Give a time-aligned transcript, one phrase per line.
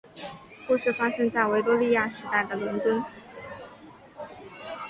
[0.67, 3.03] 故事发生在维多利亚时代的伦敦。